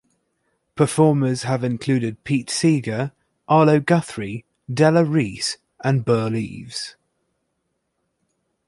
Performers 0.73 1.43
have 1.43 1.63
included 1.63 2.23
Pete 2.23 2.49
Seeger, 2.49 3.11
Arlo 3.47 3.79
Guthrie, 3.79 4.45
Della 4.67 5.03
Reese, 5.05 5.57
and 5.83 6.03
Burl 6.03 6.35
Ives. 6.35 6.95